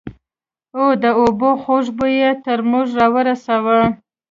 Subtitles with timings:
[0.79, 3.79] او د اوبو خوږ بوى يې تر موږ رارساوه.